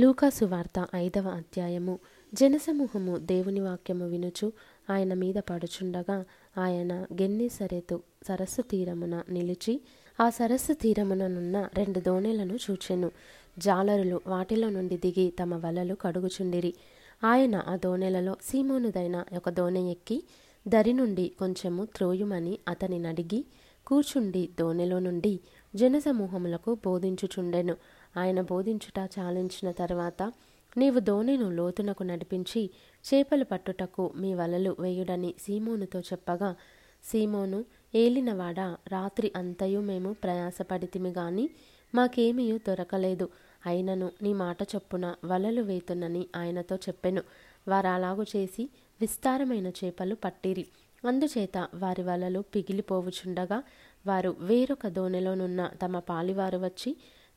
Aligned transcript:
లూకాసు 0.00 0.44
వార్త 0.44 0.86
ఐదవ 0.94 1.28
అధ్యాయము. 1.28 1.98
జనసమూహము 2.34 3.16
దేవుని 3.16 3.60
వాక్యము 3.60 4.08
వినుచు 4.08 4.52
ఆయన 4.90 5.14
మీద 5.14 5.34
పడుచుండగా 5.34 6.24
ఆయన 6.58 6.92
గెన్నెసరెతు 7.02 8.02
సరస్సు 8.28 8.62
తీరమున 8.62 9.22
నిలిచి 9.30 9.80
ఆ 10.20 10.30
సరస్సు 10.30 10.72
తీరముననున్న 10.72 11.68
రెండు 11.74 12.00
దోణెలను 12.00 12.54
చూచెను. 12.54 13.10
జాలరులు 13.58 14.20
వాటిలో 14.26 14.70
నుండి 14.70 14.96
దిగి 14.96 15.32
తమ 15.42 15.54
వలలు 15.66 15.94
కడుగుచుండిరి. 15.94 16.74
ఆయన 17.24 17.62
ఆ 17.66 17.76
దోణెలలో 17.76 18.36
సీమోనుదైన 18.42 19.24
ఒక 19.36 19.48
దోణె 19.50 19.90
ఎక్కి 19.90 20.24
దరి 20.68 20.92
నుండి 20.92 21.32
కొంచెము 21.38 21.84
త్రోయుమని 21.84 22.58
అతని 22.68 22.98
నడిగి 22.98 23.44
కూర్చుండి 23.86 24.48
దోణెలో 24.60 24.98
నుండి 24.98 25.40
జనసమూహములకు 25.74 26.78
బోధించుచుండెను. 26.86 27.76
ఆయన 28.16 28.40
బోధించుట 28.40 29.10
చాలించిన 29.18 29.72
తర్వాత 29.72 30.32
నీవు 30.76 30.98
దోణిను 30.98 31.50
లోతునకు 31.50 32.02
నడిపించి 32.02 32.70
చేపలు 33.04 33.44
పట్టుటకు 33.44 34.12
మీ 34.16 34.34
వలలు 34.34 34.76
వేయుడని 34.80 35.34
సీమోనుతో 35.38 36.00
చెప్పగా 36.00 36.56
సీమోను 37.04 37.64
ఏలినవాడా 37.94 38.76
రాత్రి 38.88 39.32
అంతయు 39.36 39.80
మేము 39.80 40.12
ప్రయాసపడితిమి 40.12 41.10
గాని 41.10 41.50
మాకేమీయూ 41.94 42.58
దొరకలేదు. 42.68 43.28
అయినను 43.66 44.10
నీ 44.22 44.32
మాట 44.32 44.62
చొప్పున 44.62 45.14
వలలు 45.24 45.62
వేతునని 45.62 46.26
ఆయనతో 46.36 46.76
చెప్పెను. 46.76 47.22
వారలాగు 47.68 48.22
చేసి 48.22 48.70
విస్తారమైన 49.00 49.66
చేపలు 49.66 50.14
పట్టిరి. 50.14 50.66
అందుచేత 51.06 51.68
వారి 51.74 52.02
వలలు 52.02 52.44
పిగిలిపోవుచుండగా 52.54 53.62
వారు 54.06 54.36
వేరొక 54.38 54.88
దోణిలోనున్న 54.88 55.70
తమ 55.82 55.98
పాలివారు 55.98 56.58
వచ్చి 56.58 56.96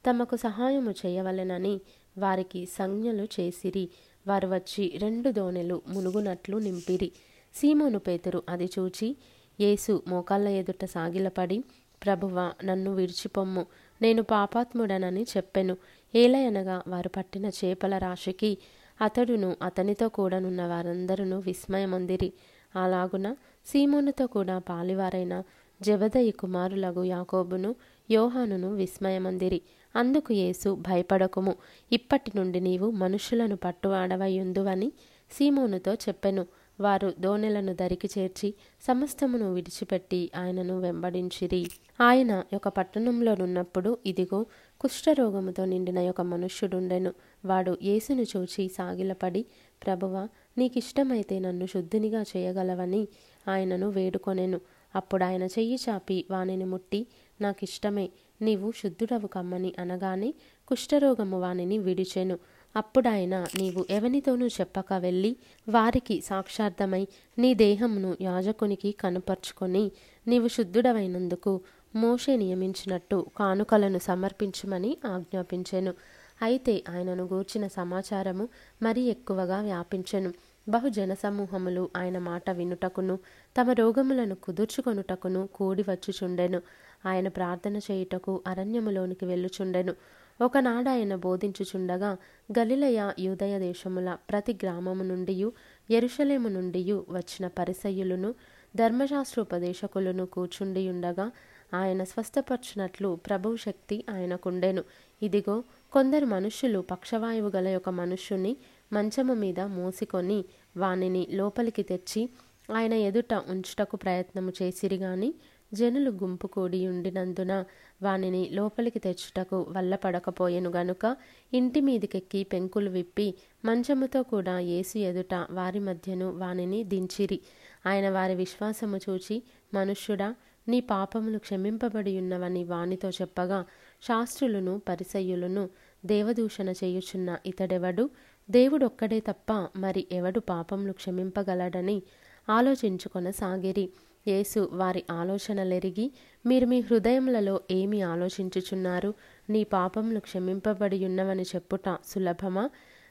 తమకు 0.09 0.35
సహాయము 0.35 0.91
చేయవలెనని 0.91 1.81
వారికి 2.17 2.66
సంజ్ఞలు 2.66 3.27
చేసిరి. 3.39 3.89
వారు 4.27 4.48
వచ్చి 4.48 4.98
రెండు 5.02 5.30
దోణెలు 5.30 5.81
మునుగునట్లు 5.88 6.58
నింపిరి. 6.58 7.11
సీమోను 7.55 8.00
పేతురు 8.00 8.44
అది 8.50 8.69
చూచి 8.80 9.17
యేసు 9.59 10.03
మోకాళ్ళ 10.08 10.47
ఎదుట 10.47 10.86
సాగిలపడి 10.86 11.63
ప్రభువ 12.05 12.52
నన్ను 12.63 12.95
విడిచిపొమ్ము. 12.95 13.66
నేను 14.02 14.23
పాపాత్ముడనని 14.23 15.23
చెప్పెను. 15.23 15.78
ఏలయనగా 16.16 16.83
వారు 16.88 17.09
పట్టిన 17.09 17.45
చేపల 17.45 17.97
రాశికి 17.97 18.58
అతడును 19.02 19.58
అతనితో 19.61 20.09
కూడనున్న 20.09 20.66
వారందరూ 20.66 21.39
విస్మయమందిరి. 21.39 22.33
అలాగున 22.75 23.35
సీమోనుతో 23.66 24.28
కూడా 24.28 24.59
పాలివారైన 24.59 25.44
జబదయి 25.81 26.31
కుమారులగు 26.31 27.03
యాకోబును 27.03 27.75
యోహానును 28.11 28.73
విస్మయమందిరి. 28.73 29.61
అందుకు 29.95 30.33
యేసు 30.33 30.75
భయపడకుము. 30.75 31.55
ఇప్పటి 31.91 32.31
నుండి 32.36 32.59
నీవు 32.59 32.91
మనుషులను 32.91 33.55
పట్టువాడవయుందువని 33.55 34.91
సీమోనుతో 35.31 35.94
చెప్పెను. 35.94 36.47
వారు 36.80 37.13
దోణెలను 37.19 37.73
దరికి 37.73 38.09
చేర్చి 38.17 38.53
సమస్తమును 38.81 39.53
విడిచిపెట్టి 39.53 40.31
ఆయనను 40.35 40.80
వెంబడించిరి. 40.80 41.67
ఆయన 42.02 42.44
ఒక 42.55 42.67
పట్టణంలోనున్నప్పుడు 42.67 43.97
ఇదిగో 44.05 44.45
కుష్ఠరోగముతో 44.80 45.66
నిండిన 45.66 46.00
ఒక 46.00 46.22
మనుష్యుడుండెను. 46.22 47.13
వాడు 47.45 47.78
యేసును 47.83 48.22
చూచి 48.22 48.67
సాగిలపడి 48.67 49.45
ప్రభువ 49.85 50.28
నీకిష్టమైతే 50.57 51.39
నన్ను 51.39 51.66
శుద్ధినిగా 51.66 52.22
చేయగలవని 52.22 53.07
ఆయనను 53.47 53.89
వేడుకొనెను. 53.89 54.61
అప్పుడు 54.95 55.23
ఆయన 55.23 55.44
చెయ్యి 55.44 55.78
చాపి 55.89 56.25
వానిని 56.31 56.66
ముట్టి 56.66 57.07
నాకిష్టమే 57.41 58.09
నీవు 58.44 58.69
శుద్ధుడవు 58.72 59.27
కమ్మని 59.27 59.72
అనగానే 59.80 60.30
కుష్ఠరోగము 60.67 61.38
వానిని 61.39 61.77
విడిచెను. 61.77 62.38
అప్పుడాయన 62.75 63.35
నీవు 63.58 63.81
ఎవనితోనూ 63.89 64.45
చెప్పక 64.47 64.94
వెళ్ళి 64.97 65.31
వారికి 65.69 66.16
సాక్షార్థమై 66.22 67.03
నీ 67.38 67.53
దేహమును 67.53 68.11
యాజకునికి 68.22 68.91
కనుపర్చుకొని 68.91 69.83
నీవు 70.28 70.47
శుద్ధుడవైనందుకు 70.47 71.53
మోషే 71.95 72.35
నియమించినట్టు 72.35 73.18
కానుకలను 73.38 74.00
సమర్పించమని 74.00 74.91
ఆజ్ఞాపించెను. 75.06 75.94
అయితే 76.41 76.73
ఆయనను 76.89 77.23
గూర్చిన 77.34 77.66
సమాచారము 77.68 78.45
మరీ 78.84 79.01
ఎక్కువగా 79.06 79.59
వ్యాపించెను. 79.62 80.31
బహుజన 80.69 81.13
సమూహములు 81.13 81.84
ఆయన 81.97 82.18
మాట 82.28 82.50
వినుటకును 82.50 83.16
తమ 83.56 83.72
రోగములను 83.72 84.35
కుదుర్చుకొనుటకును 84.35 85.41
కూడి 85.56 85.84
వచ్చుచుండెను. 85.89 86.62
ఆయన 87.06 87.28
ప్రార్థన 87.28 87.78
చేయుటకు 87.78 88.44
అరణ్యములోనికి 88.47 89.25
వెళ్ళుచుండెను. 89.25 89.96
ఒకనాడు 90.41 90.90
ఆయన 90.90 91.16
బోధించుచుండగా 91.16 92.18
గలిలయ 92.59 93.12
యూదయ 93.19 93.59
దేశముల 93.59 94.18
ప్రతి 94.30 94.53
గ్రామము 94.53 95.03
నుండి 95.03 95.52
ఎరుషలేము 95.90 96.50
నుండి 96.50 96.92
వచ్చిన 96.92 97.47
పరిసయ్యులను 97.47 98.36
ధర్మశాస్త్రోపదేశకులను 98.75 100.25
కూర్చుండియుండగా 100.25 101.31
ఆయన 101.74 102.03
స్వస్థపరచునట్లు 102.03 103.16
ప్రభువు 103.16 103.56
శక్తి 103.56 104.06
ఆయనకుండెను. 104.09 104.84
ఇదిగో 105.22 105.63
కొందరు 105.92 106.25
మనుష్యులు 106.25 106.80
పక్షవాయువు 106.80 107.50
గల 107.56 107.75
ఒక 107.75 107.90
మనుష్యుని 107.90 108.58
మంచము 108.94 109.34
మీద 109.34 109.59
మోసికొని 109.59 110.46
వానిని 110.78 111.28
లోపలికి 111.31 111.84
తెచ్చి 111.84 112.30
ఆయన 112.72 112.94
ఎదుట 112.94 113.34
ఉంచుటకు 113.34 113.96
ప్రయత్నము 113.96 114.52
చేసిరి 114.62 114.96
గాని 114.96 115.34
జనులు 115.73 116.11
గుంపు 116.11 116.47
కూడి 116.47 116.88
ఉండినందున 116.88 117.66
వానిని 118.03 118.50
లోపలికి 118.51 119.00
తెచ్చుటకు 119.00 119.66
వల్లపడకపోయెను 119.69 120.69
గనుక 120.69 121.17
ఇంటి 121.53 121.81
మీదికెక్కి 121.81 122.44
పెంకులు 122.44 122.89
విప్పి 122.89 123.34
మంచముతో 123.66 124.23
కూడా 124.23 124.59
ఏసు 124.59 124.97
ఎదుట 124.97 125.33
వారి 125.51 125.79
మధ్యను 125.79 126.31
వానిని 126.31 126.83
దించిరి. 126.83 127.39
ఆయన 127.85 128.09
వారి 128.09 128.35
విశ్వాసము 128.35 128.97
చూచి 128.97 129.44
మనుష్యుడా 129.73 130.35
నీ 130.67 130.79
పాపములు 130.79 131.38
క్షమింపబడి 131.38 132.17
ఉన్నవని 132.17 132.63
వానితో 132.63 133.09
చెప్పగా 133.09 133.66
శాస్త్రులను 134.01 134.81
పరిసయ్యులను 134.89 135.69
దేవదూషణ 136.06 136.69
చేయుచున్న 136.69 137.38
ఇతడెవడు? 137.45 138.09
దేవుడొక్కడే 138.50 139.19
తప్ప 139.19 139.67
మరి 139.75 140.07
ఎవడు 140.12 140.39
పాపములు 140.39 140.94
క్షమింపగలడని 140.94 142.01
ఆలోచించుకొనసాగిరి. 142.50 143.89
యేసు 144.28 144.69
వారి 144.73 145.03
ఆలోచనలెరిగి 145.11 146.11
మీరు 146.45 146.66
మీ 146.66 146.79
హృదయములలో 146.79 147.61
ఏమి 147.72 148.01
ఆలోచించుచున్నారు? 148.01 149.13
నీ 149.50 149.63
పాపములు 149.63 150.19
క్షమింపబడి 150.19 151.06
ఉన్నవని 151.06 151.44
చెప్పుట 151.44 151.97
సులభమా? 152.06 152.69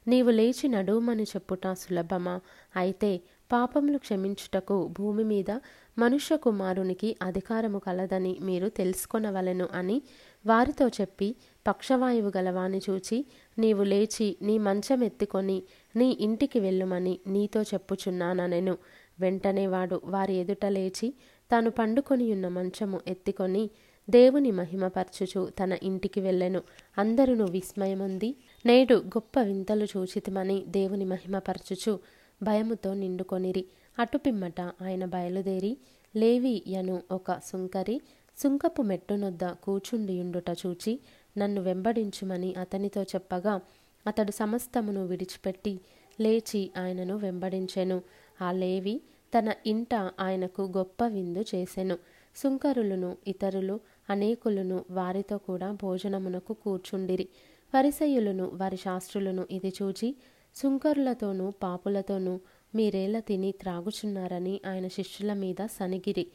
నీవు 0.09 0.31
లేచి 0.31 0.69
నడుమని 0.69 1.23
చెప్పుట 1.23 1.73
సులభమా? 1.73 2.41
అయితే 2.77 3.21
పాపములు 3.53 3.99
క్షమించుటకు 3.99 4.77
భూమి 4.99 5.25
మీద 5.25 5.51
మనుష్య 5.99 6.37
కుమారునికి 6.37 7.17
అధికారము 7.23 7.79
కలదని 7.79 8.39
మీరు 8.41 8.69
తెలుసుకొనవలెను 8.69 9.69
అని 9.75 10.03
వారితో 10.47 10.89
చెప్పి 10.89 11.29
పక్షవాయువు 11.67 12.33
గలవాని 12.37 12.81
చూచి 12.91 13.19
నీవు 13.59 13.83
లేచి 13.83 14.37
నీ 14.43 14.59
మంచం 14.59 15.03
ఎత్తుకొని 15.05 15.63
నీ 15.97 16.17
ఇంటికి 16.21 16.61
వెళ్ళుమని 16.61 17.19
నీతో 17.27 17.63
చెప్పుచున్నాననెను. 17.63 18.75
వెంటనే 19.21 19.67
వాడు 19.67 20.01
వారి 20.05 20.35
ఎదుట 20.35 20.67
లేచి 20.67 21.15
తాను 21.51 21.71
పండుకొని 21.71 22.33
ఉన్న 22.33 22.49
మంచము 22.49 23.01
ఎత్తుకొని 23.07 23.71
దేవుని 24.11 24.51
మహిమపరచుచు 24.51 25.47
తన 25.47 25.79
ఇంటికి 25.83 26.21
వెళ్ళెను. 26.21 26.63
అందరును 26.99 27.45
విస్మయముంది 27.45 28.35
నేడు 28.67 28.95
గొప్ప 28.95 29.41
వింతలు 29.43 29.85
చూచితమని 29.85 30.65
దేవుని 30.69 31.05
మహిమపరచుచు 31.05 31.99
భయముతో 32.43 32.95
నిండుకొనిరి. 32.95 33.67
అటుపిమ్మట 33.99 34.61
ఆయన 34.61 35.05
బయలుదేరి 35.05 35.77
లేవి 36.17 36.63
యను 36.69 37.03
ఒక 37.11 37.33
సుంకరి 37.33 38.01
సుంకపు 38.39 38.83
మెట్టునొద్ద 38.83 39.45
కూచుండియుండుట 39.45 40.51
చూచి 40.67 41.01
నన్ను 41.39 41.63
వెంబడించుమని 41.63 42.55
అతనితో 42.55 43.03
చెప్పగా 43.03 43.61
అతడు 44.07 44.31
సమస్తమును 44.31 45.07
విడిచిపెట్టి 45.07 45.81
లేచి 46.21 46.71
ఆయనను 46.79 47.17
వెంబడించెను. 47.17 48.03
ఆ 48.43 48.53
లేవి 48.53 48.95
తన 49.35 49.49
ఇంట 49.67 49.95
ఆయనకు 50.21 50.63
గొప్ప 50.77 51.07
విందు 51.07 51.43
చేసెను. 51.55 51.97
సుంకరులను 52.37 53.11
ఇతరులు 53.27 53.77
అనేకులను 54.11 54.79
వారితో 54.91 55.37
కూడా 55.39 55.69
భోజనమునకు 55.83 56.53
కూర్చుండిరి. 56.65 57.27
వరిసయులను 57.75 58.47
వారి 58.55 58.77
శాస్త్రులను 58.77 59.45
ఇది 59.51 59.71
చూచి 59.83 60.09
సుంకరులతోనూ 60.55 61.47
పాపులతోనూ 61.63 62.35
మీరేలా 62.75 63.21
తిని 63.21 63.51
త్రాగుచున్నారని 63.61 64.55
ఆయన 64.67 64.87
శిష్యుల 64.89 65.33
మీద 65.35 65.61
సనిగిరి. 65.67 66.27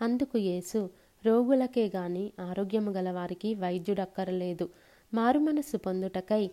అందుకు 0.00 0.36
యేసు 0.38 0.80
రోగులకే 1.26 1.84
గాని 1.96 2.24
ఆరోగ్యము 2.40 2.90
గల 2.90 3.08
వారికి 3.10 3.50
వైద్యుడక్కరలేదు. 3.54 4.66
మారుమనస్సు 5.14 5.76
పొందుటకై 5.76 6.44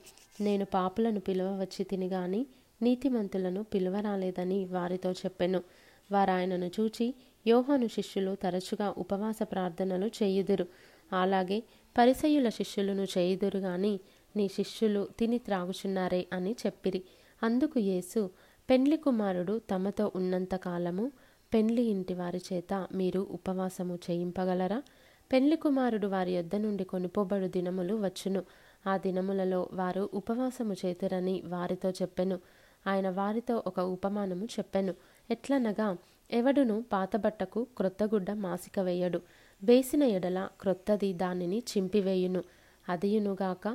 నేను 0.41 0.65
పాపులను 0.73 1.19
పిలువవచ్చి 1.19 1.83
తిని 1.83 2.07
గాని 2.07 2.41
నీతిమంతులను 2.81 3.63
పిలువరాలేదని 3.63 4.65
వారితో 4.65 5.11
చెప్పెను. 5.11 5.63
వారాయనను 6.11 6.71
చూచి 6.79 7.15
యోహాను 7.47 7.87
శిష్యులు 7.87 8.35
తరచుగా 8.35 8.93
ఉపవాస 8.97 9.39
ప్రార్థనలు 9.41 10.05
చేయుదురు. 10.07 10.67
అలాగే 11.13 11.63
పరిసయుల 11.97 12.49
శిష్యులను 12.49 13.07
చేయుదురు 13.17 13.59
గాని 13.59 13.99
నీ 14.35 14.47
శిష్యులు 14.47 15.07
తిని 15.19 15.37
త్రాగుచున్నారే 15.37 16.27
అని 16.33 16.55
చెప్పిరి. 16.65 17.03
అందుకు 17.43 17.79
యేసు 17.79 18.29
పెండ్లి 18.69 18.97
కుమారుడు 18.97 19.61
తమతో 19.71 20.11
ఉన్నంత 20.15 20.55
కాలము 20.55 21.11
పెండ్లి 21.53 21.83
ఇంటి 21.83 22.13
వారి 22.13 22.41
చేత 22.53 22.87
మీరు 22.93 23.27
ఉపవాసము 23.31 23.99
చేయింపగలరా? 24.11 24.83
పెండ్లి 25.31 25.55
కుమారుడు 25.55 26.07
వారి 26.07 26.31
యొద్ద 26.31 26.55
నుండి 26.55 26.83
కొనుపోబడు 26.83 27.47
దినములు 27.47 27.95
వచ్చును. 27.95 28.43
ఆ 28.87 28.97
దినములలో 28.97 29.69
వారు 29.73 30.09
ఉపవాసము 30.13 30.73
చేతురని 30.73 31.41
వారితో 31.45 31.89
చెప్పెను. 31.89 32.39
ఆయన 32.87 33.09
వారితో 33.09 33.63
ఒక 33.67 33.79
ఉపమానము 33.79 34.45
చెప్పెను. 34.45 34.93
ఎట్లనగా 35.31 35.97
ఎవడును 36.31 36.83
పాతబట్టకు 36.91 37.67
క్రొత్తగుడ్డ 37.77 38.31
మాసిక 38.31 38.79
వేయడు. 38.79 39.21
వేసిన 39.63 40.03
ఎడల 40.03 40.49
క్రొత్తది 40.61 41.13
దానిని 41.13 41.59
చింపివేయును. 41.59 42.43
అదియునుగాక 42.89 43.67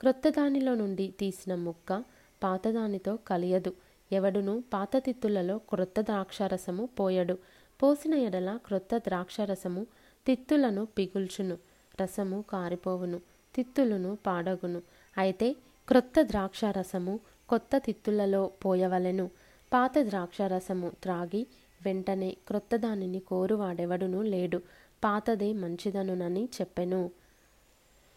క్రొత్త 0.00 0.28
దానిలో 0.28 0.74
నుండి 0.74 1.14
తీసిన 1.20 1.54
ముక్క 1.54 2.04
పాతదానితో 2.42 3.16
కలియదు. 3.16 3.74
ఎవడును 4.12 4.64
పాత 4.72 4.96
తిత్తులలో 4.96 5.58
క్రొత్త 5.58 6.00
ద్రాక్షారసము 6.00 6.88
పోయడు. 7.00 7.38
పోసిన 7.82 8.14
ఎడల 8.14 8.58
క్రొత్త 8.66 8.96
ద్రాక్షారసము 8.96 9.86
తిత్తులను 10.26 10.84
పిగుల్చును. 10.84 11.58
రసము 12.00 12.44
కారిపోవును. 12.50 13.20
తిత్తులను 13.54 14.18
పాడగును. 14.26 14.82
అయితే 15.18 15.56
క్రొత్త 15.88 16.22
ద్రాక్షారసము 16.22 17.20
కొత్త 17.50 17.78
తిత్తులలో 17.78 18.50
పోయవలెను. 18.64 19.26
పాత 19.72 19.92
ద్రాక్షారసము 19.98 20.88
త్రాగి 21.02 21.42
వెంటనే 21.80 22.30
క్రొత్త 22.48 22.76
దానిని 22.76 23.20
కోరువాడెవడునూ 23.20 24.22
లేడు. 24.22 24.58
పాతదే 25.04 25.52
మంచిదనునని 25.52 26.44
చెప్పెను. 26.44 27.10